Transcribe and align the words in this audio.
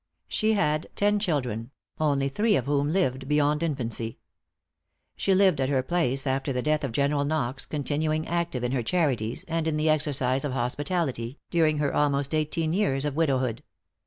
She 0.27 0.53
had 0.53 0.87
ten 0.95 1.19
children, 1.19 1.69
only 1.99 2.27
three 2.27 2.55
of 2.55 2.65
whom 2.65 2.89
lived 2.89 3.27
beyond 3.27 3.61
infancy. 3.61 4.17
She 5.15 5.35
lived 5.35 5.61
at 5.61 5.69
her 5.69 5.83
place 5.83 6.25
after 6.25 6.51
the 6.51 6.63
death 6.63 6.83
of 6.83 6.91
General 6.91 7.23
Knox, 7.23 7.67
continuing 7.67 8.27
active 8.27 8.63
in 8.63 8.71
her 8.71 8.81
charities, 8.81 9.45
and 9.47 9.67
in 9.67 9.77
the 9.77 9.89
exercise 9.89 10.43
of 10.43 10.53
hospitality, 10.53 11.37
during 11.51 11.77
her 11.77 11.93
almost 11.93 12.33
eighteen 12.33 12.73
years 12.73 13.05
of 13.05 13.15
widowhood. 13.15 13.61